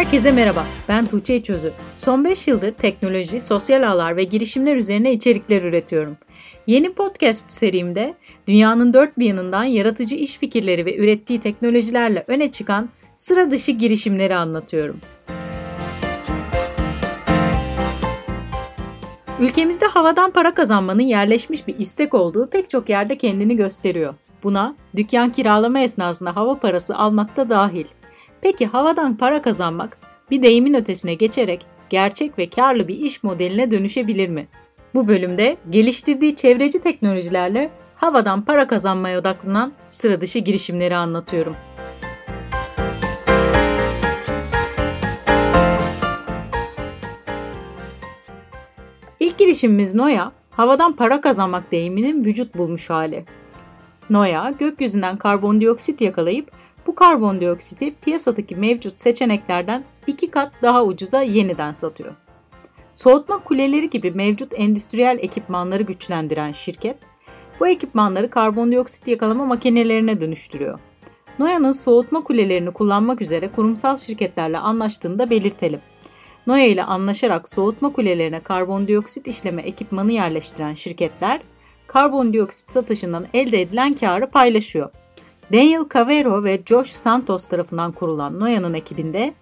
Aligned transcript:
Herkese 0.00 0.32
merhaba, 0.32 0.66
ben 0.88 1.06
Tuğçe 1.06 1.36
İçözü. 1.36 1.72
Son 1.96 2.24
5 2.24 2.48
yıldır 2.48 2.72
teknoloji, 2.72 3.40
sosyal 3.40 3.82
ağlar 3.90 4.16
ve 4.16 4.24
girişimler 4.24 4.76
üzerine 4.76 5.12
içerikler 5.12 5.62
üretiyorum. 5.62 6.16
Yeni 6.66 6.92
podcast 6.92 7.52
serimde 7.52 8.14
dünyanın 8.48 8.94
dört 8.94 9.18
bir 9.18 9.26
yanından 9.26 9.64
yaratıcı 9.64 10.14
iş 10.14 10.38
fikirleri 10.38 10.86
ve 10.86 10.96
ürettiği 10.96 11.40
teknolojilerle 11.40 12.24
öne 12.28 12.50
çıkan 12.50 12.88
sıra 13.16 13.50
dışı 13.50 13.72
girişimleri 13.72 14.36
anlatıyorum. 14.36 15.00
Ülkemizde 19.40 19.86
havadan 19.86 20.30
para 20.30 20.54
kazanmanın 20.54 21.02
yerleşmiş 21.02 21.66
bir 21.66 21.78
istek 21.78 22.14
olduğu 22.14 22.50
pek 22.50 22.70
çok 22.70 22.88
yerde 22.88 23.18
kendini 23.18 23.56
gösteriyor. 23.56 24.14
Buna 24.42 24.76
dükkan 24.96 25.32
kiralama 25.32 25.80
esnasında 25.80 26.36
hava 26.36 26.58
parası 26.58 26.96
almak 26.96 27.36
da 27.36 27.48
dahil. 27.48 27.84
Peki 28.42 28.66
havadan 28.66 29.16
para 29.16 29.42
kazanmak 29.42 29.98
bir 30.30 30.42
deyimin 30.42 30.74
ötesine 30.74 31.14
geçerek 31.14 31.66
gerçek 31.90 32.38
ve 32.38 32.50
karlı 32.50 32.88
bir 32.88 32.96
iş 32.96 33.22
modeline 33.22 33.70
dönüşebilir 33.70 34.28
mi? 34.28 34.48
Bu 34.94 35.08
bölümde 35.08 35.56
geliştirdiği 35.70 36.36
çevreci 36.36 36.80
teknolojilerle 36.80 37.70
havadan 37.94 38.44
para 38.44 38.66
kazanmaya 38.66 39.20
odaklanan 39.20 39.72
sıra 39.90 40.20
dışı 40.20 40.38
girişimleri 40.38 40.96
anlatıyorum. 40.96 41.56
İlk 49.20 49.38
girişimimiz 49.38 49.94
Noya, 49.94 50.32
havadan 50.50 50.96
para 50.96 51.20
kazanmak 51.20 51.72
deyiminin 51.72 52.24
vücut 52.24 52.54
bulmuş 52.54 52.90
hali. 52.90 53.24
Noya, 54.10 54.54
gökyüzünden 54.58 55.16
karbondioksit 55.16 56.00
yakalayıp 56.00 56.50
bu 56.86 56.94
karbondioksiti 56.94 57.94
piyasadaki 57.94 58.56
mevcut 58.56 58.98
seçeneklerden 58.98 59.84
iki 60.06 60.30
kat 60.30 60.52
daha 60.62 60.84
ucuza 60.84 61.22
yeniden 61.22 61.72
satıyor. 61.72 62.14
Soğutma 62.94 63.38
kuleleri 63.38 63.90
gibi 63.90 64.10
mevcut 64.10 64.52
endüstriyel 64.56 65.18
ekipmanları 65.20 65.82
güçlendiren 65.82 66.52
şirket, 66.52 66.96
bu 67.60 67.68
ekipmanları 67.68 68.30
karbondioksit 68.30 69.08
yakalama 69.08 69.44
makinelerine 69.44 70.20
dönüştürüyor. 70.20 70.78
Noya'nın 71.38 71.72
soğutma 71.72 72.24
kulelerini 72.24 72.70
kullanmak 72.70 73.22
üzere 73.22 73.48
kurumsal 73.48 73.96
şirketlerle 73.96 74.58
anlaştığını 74.58 75.18
da 75.18 75.30
belirtelim. 75.30 75.80
Noya 76.46 76.66
ile 76.66 76.84
anlaşarak 76.84 77.48
soğutma 77.48 77.92
kulelerine 77.92 78.40
karbondioksit 78.40 79.26
işleme 79.28 79.62
ekipmanı 79.62 80.12
yerleştiren 80.12 80.74
şirketler, 80.74 81.40
karbondioksit 81.86 82.72
satışından 82.72 83.26
elde 83.34 83.60
edilen 83.60 83.94
karı 83.94 84.30
paylaşıyor. 84.30 84.90
Daniel 85.52 85.84
Cavero 85.94 86.44
ve 86.44 86.60
Josh 86.66 86.90
Santos 86.90 87.46
tarafından 87.46 87.92
kurulan 87.92 88.40
Noya'nın 88.40 88.74
ekibinde 88.74 89.34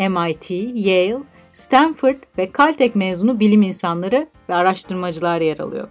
MIT, 0.00 0.50
Yale, 0.74 1.18
Stanford 1.52 2.16
ve 2.38 2.50
Caltech 2.58 2.96
mezunu 2.96 3.40
bilim 3.40 3.62
insanları 3.62 4.28
ve 4.48 4.54
araştırmacılar 4.54 5.40
yer 5.40 5.58
alıyor. 5.58 5.88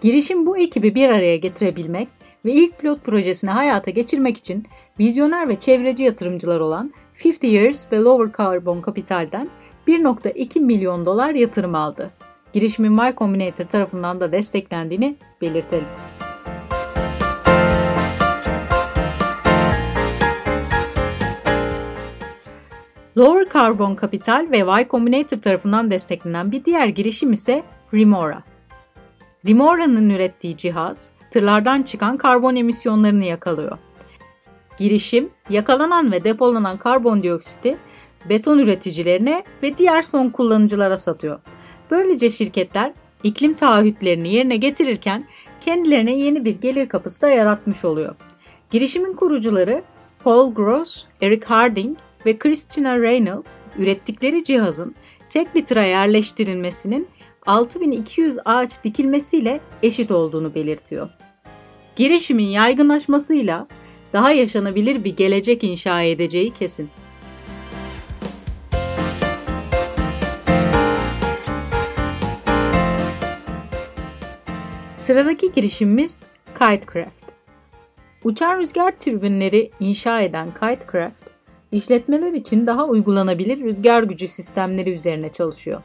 Girişim 0.00 0.46
bu 0.46 0.58
ekibi 0.58 0.94
bir 0.94 1.08
araya 1.08 1.36
getirebilmek 1.36 2.08
ve 2.44 2.52
ilk 2.52 2.78
pilot 2.78 3.04
projesini 3.04 3.50
hayata 3.50 3.90
geçirmek 3.90 4.36
için 4.36 4.66
vizyoner 4.98 5.48
ve 5.48 5.56
çevreci 5.56 6.04
yatırımcılar 6.04 6.60
olan 6.60 6.92
50 7.24 7.46
Years 7.46 7.92
ve 7.92 7.96
Lower 7.96 8.44
Carbon 8.44 8.82
Capital'den 8.86 9.50
1.2 9.88 10.60
milyon 10.60 11.04
dolar 11.04 11.34
yatırım 11.34 11.74
aldı. 11.74 12.10
Girişimin 12.52 12.98
Y 12.98 13.14
Combinator 13.16 13.64
tarafından 13.64 14.20
da 14.20 14.32
desteklendiğini 14.32 15.16
belirtelim. 15.40 15.88
Lower 23.18 23.48
Carbon 23.52 23.96
Capital 24.00 24.46
ve 24.50 24.58
Y 24.58 24.88
Combinator 24.90 25.38
tarafından 25.38 25.90
desteklenen 25.90 26.52
bir 26.52 26.64
diğer 26.64 26.86
girişim 26.86 27.32
ise 27.32 27.62
Remora. 27.94 28.42
Remora'nın 29.46 30.10
ürettiği 30.10 30.56
cihaz, 30.56 31.10
tırlardan 31.30 31.82
çıkan 31.82 32.16
karbon 32.16 32.56
emisyonlarını 32.56 33.24
yakalıyor. 33.24 33.78
Girişim, 34.78 35.30
yakalanan 35.50 36.12
ve 36.12 36.24
depolanan 36.24 36.76
karbondioksiti 36.76 37.78
beton 38.28 38.58
üreticilerine 38.58 39.42
ve 39.62 39.78
diğer 39.78 40.02
son 40.02 40.30
kullanıcılara 40.30 40.96
satıyor. 40.96 41.40
Böylece 41.90 42.30
şirketler 42.30 42.92
iklim 43.22 43.54
taahhütlerini 43.54 44.34
yerine 44.34 44.56
getirirken 44.56 45.24
kendilerine 45.60 46.18
yeni 46.18 46.44
bir 46.44 46.60
gelir 46.60 46.88
kapısı 46.88 47.22
da 47.22 47.28
yaratmış 47.28 47.84
oluyor. 47.84 48.14
Girişimin 48.70 49.12
kurucuları 49.12 49.82
Paul 50.24 50.54
Gross, 50.54 51.04
Eric 51.20 51.46
Harding 51.46 51.98
ve 52.26 52.38
Christina 52.38 53.00
Reynolds 53.00 53.58
ürettikleri 53.78 54.44
cihazın 54.44 54.94
tek 55.30 55.54
bir 55.54 55.64
tıra 55.64 55.82
yerleştirilmesinin 55.82 57.08
6200 57.46 58.38
ağaç 58.44 58.84
dikilmesiyle 58.84 59.60
eşit 59.82 60.10
olduğunu 60.10 60.54
belirtiyor. 60.54 61.08
Girişimin 61.96 62.46
yaygınlaşmasıyla 62.46 63.68
daha 64.12 64.32
yaşanabilir 64.32 65.04
bir 65.04 65.16
gelecek 65.16 65.64
inşa 65.64 66.02
edeceği 66.02 66.54
kesin. 66.54 66.90
Sıradaki 74.96 75.52
girişimimiz 75.52 76.20
Kitecraft. 76.58 77.24
Uçan 78.24 78.58
rüzgar 78.58 78.98
türbinleri 79.00 79.70
inşa 79.80 80.20
eden 80.20 80.54
Kitecraft, 80.54 81.37
işletmeler 81.72 82.32
için 82.32 82.66
daha 82.66 82.84
uygulanabilir 82.84 83.60
rüzgar 83.60 84.02
gücü 84.02 84.28
sistemleri 84.28 84.92
üzerine 84.92 85.30
çalışıyor. 85.30 85.82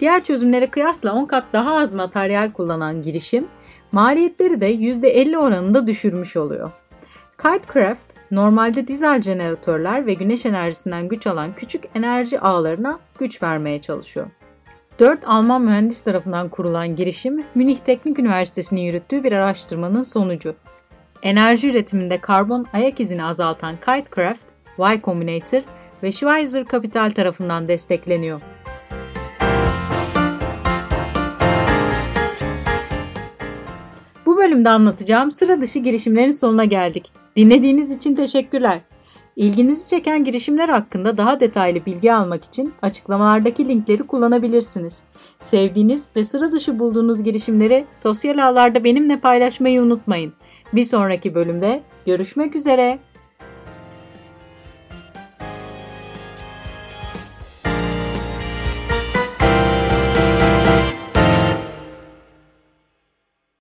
Diğer 0.00 0.24
çözümlere 0.24 0.70
kıyasla 0.70 1.12
10 1.12 1.24
kat 1.24 1.44
daha 1.52 1.76
az 1.76 1.94
materyal 1.94 2.52
kullanan 2.52 3.02
girişim, 3.02 3.48
maliyetleri 3.92 4.60
de 4.60 4.74
%50 4.74 5.36
oranında 5.36 5.86
düşürmüş 5.86 6.36
oluyor. 6.36 6.70
Kitecraft, 7.38 8.12
normalde 8.30 8.88
dizel 8.88 9.22
jeneratörler 9.22 10.06
ve 10.06 10.14
güneş 10.14 10.46
enerjisinden 10.46 11.08
güç 11.08 11.26
alan 11.26 11.54
küçük 11.54 11.84
enerji 11.94 12.40
ağlarına 12.40 12.98
güç 13.18 13.42
vermeye 13.42 13.80
çalışıyor. 13.80 14.26
4 14.98 15.20
Alman 15.26 15.62
mühendis 15.62 16.02
tarafından 16.02 16.48
kurulan 16.48 16.96
girişim, 16.96 17.44
Münih 17.54 17.78
Teknik 17.78 18.18
Üniversitesi'nin 18.18 18.80
yürüttüğü 18.80 19.24
bir 19.24 19.32
araştırmanın 19.32 20.02
sonucu. 20.02 20.54
Enerji 21.22 21.70
üretiminde 21.70 22.18
karbon 22.18 22.66
ayak 22.72 23.00
izini 23.00 23.24
azaltan 23.24 23.76
Kitecraft, 23.76 24.51
Y 24.78 25.00
Combinator 25.04 25.62
ve 26.02 26.12
Schweizer 26.12 26.64
Capital 26.72 27.10
tarafından 27.10 27.68
destekleniyor. 27.68 28.40
Bu 34.26 34.36
bölümde 34.36 34.68
anlatacağım 34.68 35.32
sıra 35.32 35.60
dışı 35.60 35.78
girişimlerin 35.78 36.30
sonuna 36.30 36.64
geldik. 36.64 37.12
Dinlediğiniz 37.36 37.90
için 37.90 38.14
teşekkürler. 38.14 38.80
İlginizi 39.36 39.90
çeken 39.90 40.24
girişimler 40.24 40.68
hakkında 40.68 41.16
daha 41.16 41.40
detaylı 41.40 41.86
bilgi 41.86 42.12
almak 42.12 42.44
için 42.44 42.74
açıklamalardaki 42.82 43.68
linkleri 43.68 44.02
kullanabilirsiniz. 44.02 45.04
Sevdiğiniz 45.40 46.10
ve 46.16 46.24
sıra 46.24 46.52
dışı 46.52 46.78
bulduğunuz 46.78 47.22
girişimleri 47.22 47.86
sosyal 47.96 48.38
ağlarda 48.38 48.84
benimle 48.84 49.20
paylaşmayı 49.20 49.82
unutmayın. 49.82 50.32
Bir 50.72 50.84
sonraki 50.84 51.34
bölümde 51.34 51.82
görüşmek 52.06 52.56
üzere. 52.56 52.98